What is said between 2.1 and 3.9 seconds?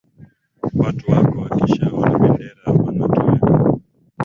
bendera, wanatoweka.